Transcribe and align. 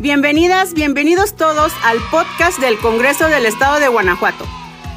Bienvenidas, 0.00 0.72
bienvenidos 0.72 1.36
todos 1.36 1.72
al 1.84 1.98
podcast 2.10 2.58
del 2.58 2.78
Congreso 2.78 3.28
del 3.28 3.44
Estado 3.44 3.80
de 3.80 3.88
Guanajuato. 3.88 4.46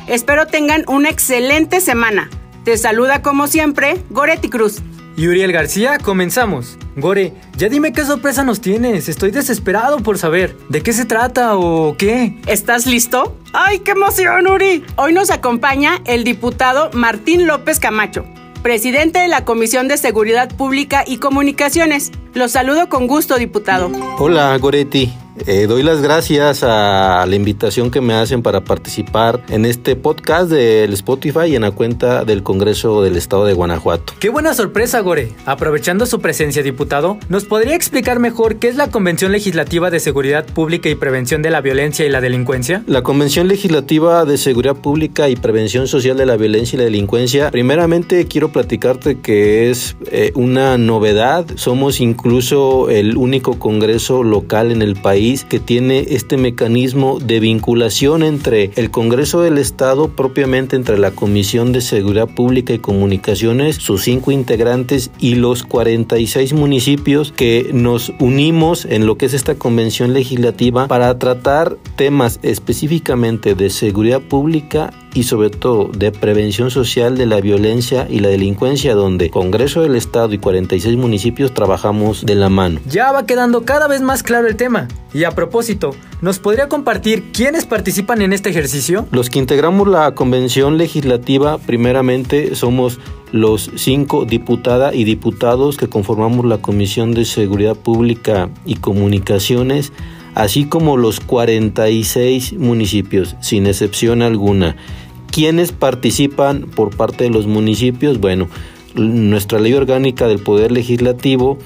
Espero 0.08 0.48
tengan 0.48 0.86
una 0.88 1.10
excelente 1.10 1.82
semana. 1.82 2.30
Te 2.64 2.78
saluda 2.78 3.22
como 3.22 3.48
siempre 3.48 3.98
Goretti 4.12 4.50
Cruz. 4.50 4.82
Y 5.18 5.28
Uriel 5.28 5.52
García, 5.52 5.98
comenzamos. 5.98 6.78
Gore, 6.96 7.34
ya 7.58 7.68
dime 7.68 7.92
qué 7.92 8.06
sorpresa 8.06 8.46
nos 8.46 8.62
tienes. 8.62 9.10
Estoy 9.10 9.32
desesperado 9.32 9.98
por 9.98 10.18
saber 10.18 10.56
de 10.70 10.82
qué 10.82 10.94
se 10.94 11.04
trata 11.04 11.58
o 11.58 11.98
qué. 11.98 12.40
¿Estás 12.48 12.86
listo? 12.86 13.38
¡Ay, 13.52 13.80
qué 13.80 13.92
emoción, 13.92 14.48
Uri! 14.48 14.86
Hoy 14.96 15.12
nos 15.12 15.32
acompaña 15.32 16.00
el 16.06 16.24
diputado 16.24 16.92
Martín 16.94 17.46
López 17.46 17.82
Camacho, 17.82 18.26
presidente 18.64 19.20
de 19.20 19.28
la 19.28 19.46
Comisión 19.46 19.88
de 19.88 19.98
Seguridad 19.98 20.50
Pública 20.56 21.04
y 21.06 21.18
Comunicaciones. 21.18 22.12
Los 22.34 22.54
saludo 22.54 22.90
con 22.90 23.06
gusto, 23.06 23.38
diputado. 23.38 23.92
Hola, 24.18 24.58
Goretti. 24.58 25.14
Eh, 25.48 25.66
doy 25.68 25.82
las 25.82 26.02
gracias 26.02 26.64
a 26.64 27.26
la 27.28 27.36
invitación 27.36 27.90
que 27.90 28.02
me 28.02 28.14
hacen 28.14 28.44
para 28.44 28.62
participar 28.62 29.42
en 29.50 29.66
este 29.66 29.96
podcast 29.96 30.50
del 30.50 30.94
Spotify 30.94 31.48
y 31.48 31.56
en 31.56 31.64
la 31.64 31.72
cuenta 31.72 32.24
del 32.24 32.44
Congreso 32.44 33.02
del 33.02 33.18
Estado 33.18 33.46
de 33.46 33.54
Guanajuato. 33.54 34.14
Qué 34.20 34.30
buena 34.30 34.54
sorpresa, 34.54 35.00
Gore. 35.02 35.32
Aprovechando 35.46 36.06
su 36.06 36.20
presencia, 36.20 36.62
diputado, 36.62 37.18
¿nos 37.30 37.46
podría 37.46 37.76
explicar 37.76 38.20
mejor 38.20 38.58
qué 38.58 38.68
es 38.68 38.76
la 38.76 38.92
Convención 38.92 39.32
Legislativa 39.32 39.90
de 39.90 40.00
Seguridad 40.00 40.46
Pública 40.46 40.90
y 40.90 40.96
Prevención 40.96 41.42
de 41.42 41.50
la 41.50 41.62
Violencia 41.62 42.06
y 42.06 42.10
la 42.10 42.22
Delincuencia? 42.22 42.84
La 42.86 43.02
Convención 43.02 43.48
Legislativa 43.48 44.26
de 44.26 44.38
Seguridad 44.38 44.76
Pública 44.76 45.30
y 45.30 45.36
Prevención 45.36 45.88
Social 45.88 46.16
de 46.16 46.28
la 46.28 46.38
Violencia 46.38 46.76
y 46.76 46.80
la 46.80 46.86
Delincuencia, 46.86 47.50
primeramente 47.50 48.28
quiero 48.28 48.52
platicarte 48.52 49.20
que 49.20 49.72
es 49.72 49.96
eh, 50.12 50.32
una 50.36 50.78
novedad. 50.78 51.48
Somos 51.56 52.00
incluso 52.02 52.90
el 52.92 53.18
único 53.18 53.58
Congreso 53.58 54.24
local 54.24 54.72
en 54.72 54.84
el 54.84 54.96
país 54.96 55.23
que 55.50 55.60
tiene 55.60 56.06
este 56.10 56.36
mecanismo 56.36 57.20
de 57.20 57.40
vinculación 57.40 58.24
entre 58.24 58.72
el 58.76 58.92
Congreso 58.92 59.42
del 59.42 59.58
Estado, 59.58 60.10
propiamente 60.10 60.76
entre 60.76 60.98
la 60.98 61.12
Comisión 61.12 61.72
de 61.72 61.80
Seguridad 61.80 62.28
Pública 62.28 62.74
y 62.74 62.80
Comunicaciones, 62.80 63.78
sus 63.78 64.04
cinco 64.04 64.32
integrantes 64.32 65.12
y 65.20 65.36
los 65.36 65.64
46 65.64 66.54
municipios 66.54 67.32
que 67.32 67.70
nos 67.74 68.12
unimos 68.20 68.84
en 68.84 69.06
lo 69.06 69.18
que 69.18 69.28
es 69.28 69.34
esta 69.34 69.56
convención 69.56 70.14
legislativa 70.14 70.88
para 70.88 71.18
tratar 71.18 71.78
temas 71.96 72.40
específicamente 72.44 73.56
de 73.56 73.70
seguridad 73.70 74.22
pública 74.22 74.92
y 75.14 75.24
sobre 75.24 75.50
todo 75.50 75.90
de 75.96 76.12
prevención 76.12 76.72
social 76.72 77.18
de 77.18 77.26
la 77.26 77.40
violencia 77.40 78.08
y 78.10 78.20
la 78.20 78.30
delincuencia 78.30 78.96
donde 78.96 79.30
Congreso 79.30 79.82
del 79.82 79.96
Estado 79.96 80.34
y 80.34 80.38
46 80.38 80.98
municipios 80.98 81.54
trabajamos 81.54 82.26
de 82.26 82.36
la 82.36 82.50
mano. 82.50 82.80
Ya 82.90 83.12
va 83.12 83.26
quedando 83.26 83.64
cada 83.64 83.88
vez 83.88 84.02
más 84.02 84.24
claro 84.24 84.48
el 84.48 84.56
tema. 84.56 84.88
Y 85.14 85.26
a 85.26 85.32
propósito, 85.32 85.92
¿nos 86.22 86.40
podría 86.40 86.68
compartir 86.68 87.32
quiénes 87.32 87.66
participan 87.66 88.22
en 88.24 88.34
este 88.34 88.50
ejercicio? 88.50 89.08
Los 89.12 89.30
que 89.30 89.40
integramos 89.40 89.88
la 89.88 90.16
convención 90.16 90.78
legislativa 90.78 91.60
primeramente 91.60 92.56
somos 92.56 93.00
los 93.32 93.72
cinco 93.76 94.26
diputadas 94.26 94.96
y 94.96 95.04
diputados 95.04 95.78
que 95.78 95.88
conformamos 95.88 96.46
la 96.46 96.58
Comisión 96.58 97.14
de 97.14 97.26
Seguridad 97.26 97.76
Pública 97.76 98.50
y 98.66 98.76
Comunicaciones 98.76 99.92
así 100.36 100.66
como 100.66 100.98
los 100.98 101.20
46 101.20 102.54
municipios, 102.54 103.36
sin 103.40 103.68
excepción 103.68 104.22
alguna. 104.22 104.76
¿Quiénes 105.34 105.72
participan 105.72 106.68
por 106.76 106.96
parte 106.96 107.24
de 107.24 107.32
los 107.32 107.48
municipios? 107.48 108.20
Bueno, 108.20 108.50
nuestra 108.94 109.58
ley 109.58 109.74
orgánica 109.74 110.28
del 110.28 110.38
Poder 110.38 110.72
Legislativo 110.72 111.58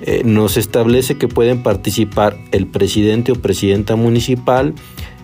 eh, 0.00 0.22
nos 0.24 0.56
establece 0.56 1.18
que 1.18 1.28
pueden 1.28 1.62
participar 1.62 2.38
el 2.50 2.66
presidente 2.66 3.32
o 3.32 3.34
presidenta 3.34 3.94
municipal, 3.94 4.72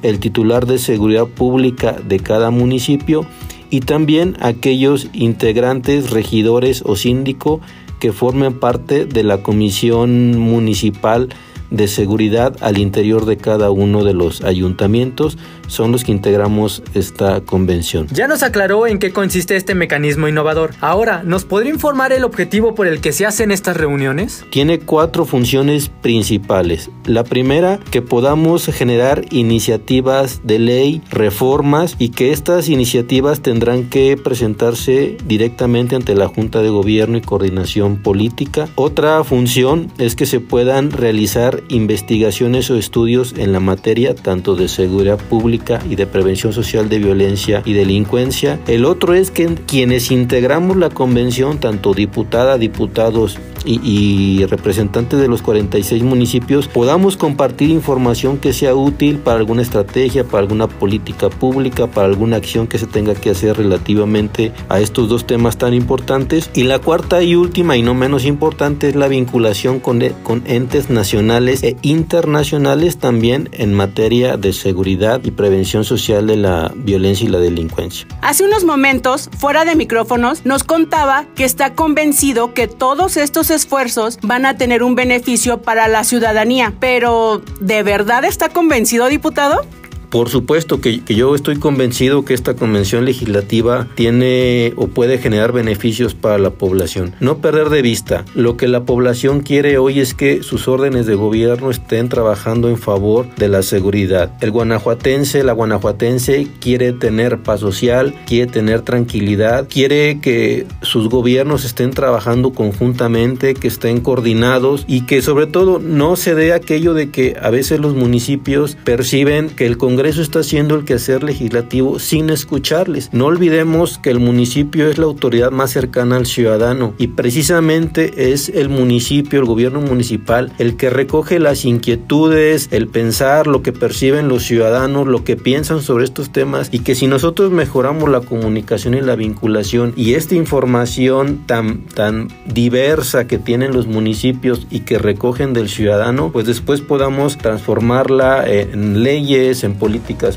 el 0.02 0.20
titular 0.20 0.66
de 0.66 0.76
seguridad 0.76 1.24
pública 1.24 1.92
de 1.92 2.20
cada 2.20 2.50
municipio 2.50 3.24
y 3.70 3.80
también 3.80 4.36
aquellos 4.40 5.08
integrantes, 5.14 6.10
regidores 6.10 6.82
o 6.84 6.96
síndico 6.96 7.62
que 7.98 8.12
formen 8.12 8.60
parte 8.60 9.06
de 9.06 9.22
la 9.22 9.42
comisión 9.42 10.38
municipal 10.38 11.30
de 11.70 11.88
seguridad 11.88 12.56
al 12.60 12.76
interior 12.76 13.24
de 13.24 13.38
cada 13.38 13.70
uno 13.70 14.04
de 14.04 14.12
los 14.12 14.42
ayuntamientos 14.42 15.38
son 15.66 15.92
los 15.92 16.04
que 16.04 16.12
integramos 16.12 16.82
esta 16.94 17.40
convención. 17.40 18.06
Ya 18.12 18.28
nos 18.28 18.42
aclaró 18.42 18.86
en 18.86 18.98
qué 18.98 19.12
consiste 19.12 19.56
este 19.56 19.74
mecanismo 19.74 20.28
innovador. 20.28 20.74
Ahora, 20.80 21.22
¿nos 21.24 21.44
podría 21.44 21.72
informar 21.72 22.12
el 22.12 22.24
objetivo 22.24 22.74
por 22.74 22.86
el 22.86 23.00
que 23.00 23.12
se 23.12 23.26
hacen 23.26 23.50
estas 23.50 23.76
reuniones? 23.76 24.44
Tiene 24.50 24.78
cuatro 24.78 25.24
funciones 25.24 25.88
principales. 25.88 26.90
La 27.04 27.24
primera, 27.24 27.78
que 27.90 28.02
podamos 28.02 28.66
generar 28.66 29.24
iniciativas 29.30 30.40
de 30.44 30.58
ley, 30.58 31.02
reformas 31.10 31.96
y 31.98 32.10
que 32.10 32.32
estas 32.32 32.68
iniciativas 32.68 33.40
tendrán 33.40 33.88
que 33.88 34.16
presentarse 34.16 35.16
directamente 35.26 35.96
ante 35.96 36.14
la 36.14 36.28
Junta 36.28 36.62
de 36.62 36.70
Gobierno 36.70 37.18
y 37.18 37.22
Coordinación 37.22 38.02
Política. 38.02 38.68
Otra 38.74 39.22
función 39.24 39.92
es 39.98 40.16
que 40.16 40.26
se 40.26 40.40
puedan 40.40 40.90
realizar 40.90 41.62
investigaciones 41.68 42.70
o 42.70 42.76
estudios 42.76 43.34
en 43.36 43.52
la 43.52 43.60
materia 43.60 44.14
tanto 44.14 44.56
de 44.56 44.68
seguridad 44.68 45.18
pública 45.18 45.55
y 45.88 45.96
de 45.96 46.06
prevención 46.06 46.52
social 46.52 46.88
de 46.88 46.98
violencia 46.98 47.62
y 47.64 47.72
delincuencia. 47.72 48.58
El 48.66 48.84
otro 48.84 49.14
es 49.14 49.30
que 49.30 49.46
quienes 49.66 50.10
integramos 50.10 50.76
la 50.76 50.90
convención, 50.90 51.58
tanto 51.58 51.94
diputada, 51.94 52.58
diputados 52.58 53.38
y, 53.66 54.44
representantes 54.46 55.18
de 55.18 55.28
los 55.28 55.42
46 55.42 56.02
municipios, 56.02 56.68
podamos 56.68 57.16
compartir 57.16 57.70
información 57.70 58.38
que 58.38 58.52
sea 58.52 58.74
útil 58.74 59.18
para 59.18 59.38
alguna 59.38 59.62
estrategia, 59.62 60.24
para 60.24 60.40
alguna 60.40 60.68
política 60.68 61.28
pública, 61.28 61.86
para 61.86 62.06
alguna 62.06 62.36
acción 62.36 62.66
que 62.66 62.78
se 62.78 62.86
tenga 62.86 63.14
que 63.14 63.30
hacer 63.30 63.56
relativamente 63.56 64.52
a 64.68 64.80
estos 64.80 65.08
dos 65.08 65.26
temas 65.26 65.58
tan 65.58 65.74
importantes. 65.74 66.50
Y 66.54 66.64
la 66.64 66.78
cuarta 66.78 67.22
y 67.22 67.34
última 67.34 67.76
y 67.76 67.82
no 67.82 67.94
menos 67.94 68.24
importante 68.24 68.88
es 68.88 68.96
la 68.96 69.08
vinculación 69.08 69.80
con, 69.80 70.00
con 70.22 70.42
entes 70.46 70.90
nacionales 70.90 71.62
e 71.62 71.76
internacionales 71.82 72.98
también 72.98 73.48
en 73.52 73.74
materia 73.74 74.36
de 74.36 74.52
seguridad 74.52 75.20
y 75.24 75.30
prevención 75.30 75.84
social 75.84 76.26
de 76.26 76.36
la 76.36 76.72
violencia 76.74 77.26
y 77.26 77.30
la 77.30 77.38
delincuencia. 77.38 78.06
Hace 78.22 78.44
unos 78.44 78.64
momentos, 78.64 79.30
fuera 79.36 79.64
de 79.64 79.76
micrófonos, 79.76 80.44
nos 80.44 80.64
contaba 80.64 81.26
que 81.34 81.44
está 81.44 81.74
convencido 81.74 82.54
que 82.54 82.68
todos 82.68 83.16
estos 83.16 83.50
esfuerzos 83.56 84.18
van 84.22 84.46
a 84.46 84.56
tener 84.56 84.84
un 84.84 84.94
beneficio 84.94 85.62
para 85.62 85.88
la 85.88 86.04
ciudadanía. 86.04 86.72
Pero, 86.78 87.42
¿de 87.60 87.82
verdad 87.82 88.24
está 88.24 88.48
convencido, 88.48 89.08
diputado? 89.08 89.66
Por 90.10 90.28
supuesto 90.28 90.80
que, 90.80 91.02
yo 91.06 91.34
estoy 91.34 91.56
convencido 91.56 92.24
que 92.24 92.34
esta 92.34 92.54
convención 92.54 93.04
legislativa 93.04 93.88
tiene 93.94 94.72
o 94.76 94.88
puede 94.88 95.18
generar 95.18 95.52
beneficios 95.52 96.14
para 96.14 96.38
la 96.38 96.50
población. 96.50 97.14
No 97.20 97.38
perder 97.38 97.70
de 97.70 97.82
vista, 97.82 98.24
lo 98.34 98.56
que 98.56 98.68
la 98.68 98.84
población 98.84 99.40
quiere 99.40 99.78
hoy 99.78 100.00
es 100.00 100.14
que 100.14 100.42
sus 100.42 100.68
órdenes 100.68 101.06
de 101.06 101.14
gobierno 101.14 101.70
estén 101.70 102.08
trabajando 102.08 102.68
en 102.68 102.78
favor 102.78 103.26
de 103.36 103.48
la 103.48 103.62
seguridad. 103.62 104.32
El 104.40 104.50
guanajuatense, 104.50 105.42
la 105.42 105.52
guanajuatense 105.52 106.48
quiere 106.60 106.92
tener 106.92 107.42
paz 107.42 107.60
social, 107.60 108.14
quiere 108.26 108.50
tener 108.50 108.82
tranquilidad, 108.82 109.68
quiere 109.68 110.20
que 110.20 110.66
sus 110.82 111.08
gobiernos 111.08 111.64
estén 111.64 111.90
trabajando 111.90 112.52
conjuntamente, 112.52 113.54
que 113.54 113.68
estén 113.68 114.00
coordinados 114.00 114.84
y 114.86 115.06
que 115.06 115.22
sobre 115.22 115.46
todo 115.46 115.78
no 115.78 116.16
se 116.16 116.34
dé 116.34 116.52
aquello 116.52 116.94
de 116.94 117.10
que 117.10 117.36
a 117.40 117.50
veces 117.50 117.80
los 117.80 117.94
municipios 117.94 118.76
perciben 118.84 119.50
que 119.50 119.66
el 119.66 119.76
Congreso 119.76 119.95
Congreso 119.96 120.20
está 120.20 120.40
haciendo 120.40 120.74
el 120.74 120.84
quehacer 120.84 121.22
legislativo 121.22 121.98
sin 121.98 122.28
escucharles. 122.28 123.08
No 123.14 123.24
olvidemos 123.24 123.96
que 123.96 124.10
el 124.10 124.20
municipio 124.20 124.90
es 124.90 124.98
la 124.98 125.06
autoridad 125.06 125.52
más 125.52 125.70
cercana 125.70 126.16
al 126.16 126.26
ciudadano 126.26 126.92
y 126.98 127.06
precisamente 127.06 128.30
es 128.30 128.50
el 128.50 128.68
municipio, 128.68 129.40
el 129.40 129.46
gobierno 129.46 129.80
municipal, 129.80 130.52
el 130.58 130.76
que 130.76 130.90
recoge 130.90 131.38
las 131.38 131.64
inquietudes, 131.64 132.68
el 132.72 132.88
pensar, 132.88 133.46
lo 133.46 133.62
que 133.62 133.72
perciben 133.72 134.28
los 134.28 134.42
ciudadanos, 134.42 135.06
lo 135.06 135.24
que 135.24 135.36
piensan 135.36 135.80
sobre 135.80 136.04
estos 136.04 136.30
temas 136.30 136.68
y 136.72 136.80
que 136.80 136.94
si 136.94 137.06
nosotros 137.06 137.50
mejoramos 137.50 138.10
la 138.10 138.20
comunicación 138.20 138.92
y 138.92 139.00
la 139.00 139.16
vinculación 139.16 139.94
y 139.96 140.12
esta 140.12 140.34
información 140.34 141.46
tan, 141.46 141.86
tan 141.86 142.28
diversa 142.44 143.26
que 143.26 143.38
tienen 143.38 143.72
los 143.72 143.86
municipios 143.86 144.66
y 144.70 144.80
que 144.80 144.98
recogen 144.98 145.54
del 145.54 145.70
ciudadano, 145.70 146.32
pues 146.32 146.44
después 146.44 146.82
podamos 146.82 147.38
transformarla 147.38 148.46
en 148.46 149.02
leyes, 149.02 149.64
en 149.64 149.72
políticas 149.72 149.85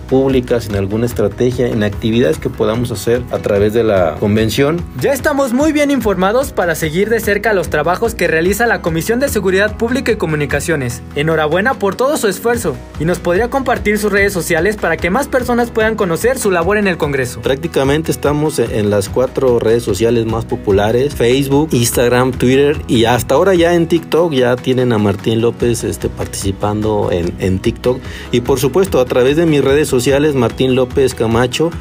públicas, 0.08 0.70
en 0.70 0.76
alguna 0.76 1.06
estrategia, 1.06 1.68
en 1.68 1.84
actividades 1.84 2.38
que 2.38 2.50
podamos 2.50 2.92
hacer 2.92 3.22
a 3.32 3.40
través 3.40 3.74
de 3.74 3.84
la 3.84 4.16
convención. 4.20 4.82
Ya 5.02 5.12
estamos 5.12 5.54
muy 5.54 5.72
bien 5.72 5.92
informados 5.92 6.52
para 6.52 6.76
seguir 6.76 7.10
de 7.10 7.20
cerca 7.20 7.54
los 7.54 7.70
trabajos 7.70 8.16
que 8.16 8.28
realiza 8.28 8.68
la 8.68 8.82
Comisión 8.82 9.20
de 9.20 9.30
Seguridad 9.30 9.78
Pública 9.78 10.12
y 10.12 10.16
Comunicaciones. 10.16 11.02
Enhorabuena 11.16 11.74
por 11.74 11.96
todo 11.96 12.18
su 12.18 12.28
esfuerzo 12.28 12.76
y 13.00 13.06
nos 13.06 13.20
podría 13.20 13.50
compartir 13.50 13.98
sus 13.98 14.12
redes 14.12 14.34
sociales 14.34 14.78
para 14.78 14.98
que 14.98 15.10
más 15.10 15.28
personas 15.28 15.72
puedan 15.72 15.96
conocer 15.96 16.38
su 16.38 16.52
labor 16.52 16.78
en 16.78 16.88
el 16.88 16.98
Congreso. 16.98 17.42
Prácticamente 17.42 18.12
estamos 18.12 18.60
en 18.60 18.90
las 18.90 19.10
cuatro 19.10 19.60
redes 19.60 19.84
sociales 19.84 20.26
más 20.26 20.46
populares, 20.46 21.16
Facebook, 21.16 21.70
Instagram, 21.72 22.32
Twitter 22.32 22.78
y 22.88 23.06
hasta 23.06 23.36
ahora 23.36 23.56
ya 23.56 23.74
en 23.74 23.88
TikTok 23.88 24.34
ya 24.34 24.56
tienen 24.56 24.94
a 24.94 24.98
Martín 24.98 25.42
López 25.42 25.84
este, 25.84 26.10
participando 26.10 27.10
en, 27.12 27.34
en 27.40 27.60
TikTok 27.60 28.00
y 28.32 28.42
por 28.42 28.60
supuesto 28.60 29.00
a 29.00 29.06
través 29.06 29.38
de 29.38 29.39
mis 29.46 29.64
redes 29.64 29.88
sociales 29.88 30.36
Martín 30.36 30.76
López 30.76 31.14
Camacho 31.14 31.72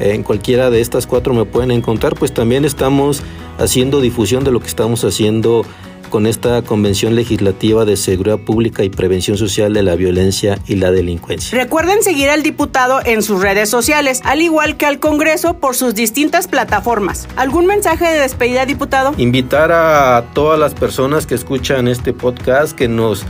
en 0.00 0.22
cualquiera 0.22 0.70
de 0.70 0.80
estas 0.80 1.06
cuatro 1.06 1.34
me 1.34 1.44
pueden 1.44 1.70
encontrar, 1.70 2.14
pues 2.14 2.32
también 2.32 2.64
estamos 2.64 3.22
haciendo 3.58 4.00
difusión 4.00 4.44
de 4.44 4.52
lo 4.52 4.60
que 4.60 4.68
estamos 4.68 5.04
haciendo 5.04 5.64
con 6.08 6.26
esta 6.26 6.62
Convención 6.62 7.14
Legislativa 7.14 7.84
de 7.84 7.96
Seguridad 7.96 8.38
Pública 8.38 8.82
y 8.82 8.88
Prevención 8.88 9.36
Social 9.36 9.74
de 9.74 9.82
la 9.82 9.94
Violencia 9.94 10.58
y 10.66 10.76
la 10.76 10.90
Delincuencia. 10.90 11.58
Recuerden 11.58 12.02
seguir 12.02 12.30
al 12.30 12.42
diputado 12.42 13.00
en 13.04 13.22
sus 13.22 13.42
redes 13.42 13.68
sociales, 13.68 14.22
al 14.24 14.40
igual 14.40 14.78
que 14.78 14.86
al 14.86 15.00
Congreso 15.00 15.54
por 15.54 15.76
sus 15.76 15.94
distintas 15.94 16.48
plataformas. 16.48 17.28
¿Algún 17.36 17.66
mensaje 17.66 18.06
de 18.06 18.20
despedida, 18.20 18.64
diputado? 18.64 19.12
Invitar 19.18 19.70
a 19.70 20.24
todas 20.32 20.58
las 20.58 20.72
personas 20.72 21.26
que 21.26 21.34
escuchan 21.34 21.88
este 21.88 22.14
podcast 22.14 22.72
que 22.72 22.88
nos 22.88 23.26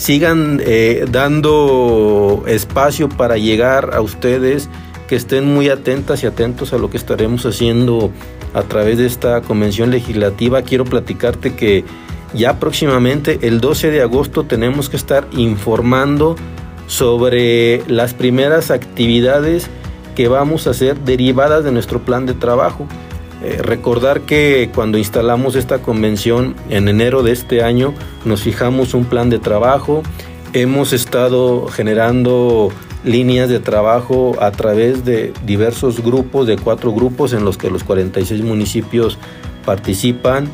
sigan 0.00 0.62
eh, 0.64 1.04
dando 1.10 2.44
espacio 2.46 3.10
para 3.10 3.36
llegar 3.36 3.90
a 3.92 4.00
ustedes, 4.00 4.70
que 5.06 5.14
estén 5.14 5.44
muy 5.44 5.68
atentas 5.68 6.22
y 6.22 6.26
atentos 6.26 6.72
a 6.72 6.78
lo 6.78 6.88
que 6.88 6.96
estaremos 6.96 7.44
haciendo 7.44 8.10
a 8.54 8.62
través 8.62 8.96
de 8.96 9.04
esta 9.04 9.42
convención 9.42 9.90
legislativa. 9.90 10.62
Quiero 10.62 10.86
platicarte 10.86 11.54
que 11.54 11.84
ya 12.32 12.58
próximamente, 12.58 13.40
el 13.42 13.60
12 13.60 13.90
de 13.90 14.00
agosto, 14.00 14.44
tenemos 14.44 14.88
que 14.88 14.96
estar 14.96 15.28
informando 15.32 16.34
sobre 16.86 17.82
las 17.86 18.14
primeras 18.14 18.70
actividades 18.70 19.68
que 20.16 20.28
vamos 20.28 20.66
a 20.66 20.70
hacer 20.70 20.98
derivadas 21.00 21.62
de 21.62 21.72
nuestro 21.72 22.00
plan 22.00 22.24
de 22.24 22.32
trabajo. 22.32 22.86
Eh, 23.42 23.60
recordar 23.62 24.22
que 24.22 24.70
cuando 24.74 24.98
instalamos 24.98 25.56
esta 25.56 25.78
convención 25.78 26.54
en 26.68 26.88
enero 26.88 27.22
de 27.22 27.32
este 27.32 27.62
año 27.62 27.94
nos 28.24 28.42
fijamos 28.42 28.92
un 28.92 29.06
plan 29.06 29.30
de 29.30 29.38
trabajo, 29.38 30.02
hemos 30.52 30.92
estado 30.92 31.68
generando 31.68 32.70
líneas 33.04 33.48
de 33.48 33.60
trabajo 33.60 34.36
a 34.40 34.50
través 34.50 35.04
de 35.04 35.32
diversos 35.46 36.02
grupos, 36.02 36.46
de 36.46 36.58
cuatro 36.58 36.92
grupos 36.92 37.32
en 37.32 37.44
los 37.44 37.56
que 37.56 37.70
los 37.70 37.82
46 37.84 38.42
municipios 38.42 39.18
participan. 39.64 40.48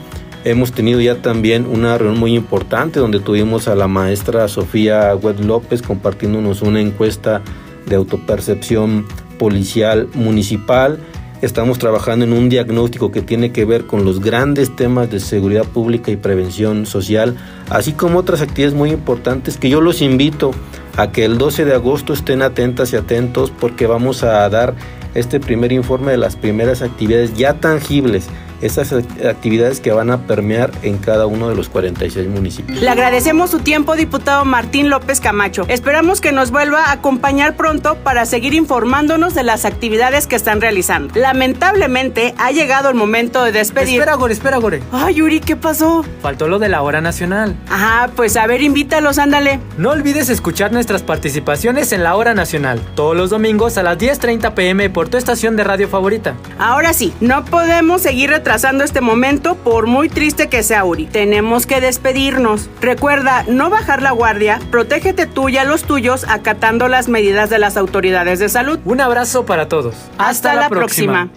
Hemos 0.44 0.70
tenido 0.70 1.00
ya 1.00 1.16
también 1.16 1.66
una 1.66 1.98
reunión 1.98 2.20
muy 2.20 2.36
importante 2.36 3.00
donde 3.00 3.18
tuvimos 3.18 3.66
a 3.66 3.74
la 3.74 3.88
maestra 3.88 4.46
Sofía 4.46 5.12
Wed 5.16 5.40
López 5.40 5.82
compartiéndonos 5.82 6.62
una 6.62 6.80
encuesta 6.80 7.42
de 7.86 7.96
autopercepción 7.96 9.06
policial 9.40 10.08
municipal. 10.14 11.00
Estamos 11.42 11.78
trabajando 11.78 12.24
en 12.24 12.32
un 12.32 12.48
diagnóstico 12.48 13.12
que 13.12 13.20
tiene 13.20 13.52
que 13.52 13.66
ver 13.66 13.86
con 13.86 14.06
los 14.06 14.20
grandes 14.20 14.74
temas 14.74 15.10
de 15.10 15.20
seguridad 15.20 15.64
pública 15.64 16.10
y 16.10 16.16
prevención 16.16 16.86
social, 16.86 17.36
así 17.68 17.92
como 17.92 18.18
otras 18.18 18.40
actividades 18.40 18.74
muy 18.74 18.90
importantes 18.90 19.58
que 19.58 19.68
yo 19.68 19.82
los 19.82 20.00
invito 20.00 20.52
a 20.96 21.12
que 21.12 21.26
el 21.26 21.36
12 21.36 21.66
de 21.66 21.74
agosto 21.74 22.14
estén 22.14 22.40
atentas 22.40 22.94
y 22.94 22.96
atentos 22.96 23.50
porque 23.50 23.86
vamos 23.86 24.22
a 24.22 24.48
dar 24.48 24.74
este 25.14 25.38
primer 25.38 25.72
informe 25.72 26.12
de 26.12 26.18
las 26.18 26.36
primeras 26.36 26.80
actividades 26.80 27.34
ya 27.34 27.54
tangibles 27.54 28.28
esas 28.60 28.92
actividades 28.92 29.80
que 29.80 29.92
van 29.92 30.10
a 30.10 30.26
permear 30.26 30.70
en 30.82 30.98
cada 30.98 31.26
uno 31.26 31.48
de 31.48 31.54
los 31.54 31.68
46 31.68 32.28
municipios. 32.28 32.80
Le 32.80 32.88
agradecemos 32.88 33.50
su 33.50 33.60
tiempo, 33.60 33.96
diputado 33.96 34.44
Martín 34.44 34.90
López 34.90 35.20
Camacho. 35.20 35.66
Esperamos 35.68 36.20
que 36.20 36.32
nos 36.32 36.50
vuelva 36.50 36.84
a 36.84 36.92
acompañar 36.92 37.56
pronto 37.56 37.96
para 37.96 38.26
seguir 38.26 38.54
informándonos 38.54 39.34
de 39.34 39.42
las 39.42 39.64
actividades 39.64 40.26
que 40.26 40.36
están 40.36 40.60
realizando. 40.60 41.14
Lamentablemente 41.18 42.34
ha 42.38 42.50
llegado 42.50 42.88
el 42.88 42.94
momento 42.94 43.42
de 43.42 43.52
despedir. 43.52 44.00
Espera, 44.00 44.16
Gore, 44.16 44.32
espera, 44.34 44.58
Gore. 44.58 44.82
Ay, 44.92 45.14
Yuri, 45.14 45.40
¿qué 45.40 45.56
pasó? 45.56 46.04
Faltó 46.22 46.48
lo 46.48 46.58
de 46.58 46.68
la 46.68 46.82
hora 46.82 47.00
nacional. 47.00 47.56
Ajá, 47.70 48.10
pues 48.14 48.36
a 48.36 48.46
ver, 48.46 48.62
invítalos, 48.62 49.18
ándale. 49.18 49.60
No 49.78 49.90
olvides 49.90 50.28
escuchar 50.28 50.72
nuestras 50.72 51.02
participaciones 51.02 51.92
en 51.92 52.02
la 52.02 52.16
hora 52.16 52.34
nacional, 52.34 52.80
todos 52.94 53.16
los 53.16 53.30
domingos 53.30 53.78
a 53.78 53.82
las 53.82 53.98
10.30 53.98 54.54
pm 54.54 54.90
por 54.90 55.08
tu 55.08 55.16
estación 55.16 55.56
de 55.56 55.64
radio 55.64 55.88
favorita. 55.88 56.34
Ahora 56.58 56.92
sí, 56.92 57.12
no 57.20 57.44
podemos 57.44 58.02
seguir 58.02 58.30
trazando 58.46 58.84
este 58.84 59.00
momento 59.00 59.56
por 59.56 59.88
muy 59.88 60.08
triste 60.08 60.48
que 60.48 60.62
sea 60.62 60.84
Uri. 60.84 61.06
Tenemos 61.06 61.66
que 61.66 61.80
despedirnos. 61.80 62.70
Recuerda 62.80 63.42
no 63.48 63.70
bajar 63.70 64.02
la 64.02 64.12
guardia, 64.12 64.60
protégete 64.70 65.26
tú 65.26 65.48
y 65.48 65.56
a 65.56 65.64
los 65.64 65.82
tuyos 65.82 66.24
acatando 66.28 66.86
las 66.86 67.08
medidas 67.08 67.50
de 67.50 67.58
las 67.58 67.76
autoridades 67.76 68.38
de 68.38 68.48
salud. 68.48 68.78
Un 68.84 69.00
abrazo 69.00 69.46
para 69.46 69.66
todos. 69.66 69.96
Hasta, 70.16 70.54
la, 70.54 70.68
próxima. 70.68 71.28